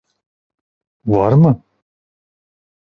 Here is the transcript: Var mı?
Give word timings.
Var 1.05 1.31
mı? 1.33 1.63